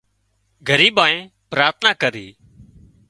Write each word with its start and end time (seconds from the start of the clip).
ڳريبائين 0.67 1.19
پراٿنا 1.51 1.91
ڪري 2.01 2.27